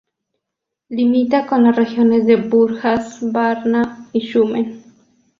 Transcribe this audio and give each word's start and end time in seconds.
Limita 0.89 1.45
con 1.45 1.63
las 1.63 1.75
regiones 1.75 2.25
de 2.25 2.35
Burgas, 2.35 3.19
Varna 3.21 4.09
y 4.13 4.21
Shumen. 4.21 4.83